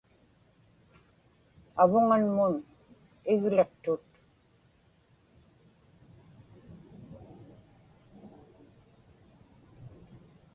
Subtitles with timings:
[1.81, 2.53] avuŋanmun
[3.33, 4.03] igliqtut